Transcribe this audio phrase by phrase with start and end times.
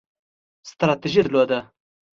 [0.69, 1.59] ستراتیژي درلوده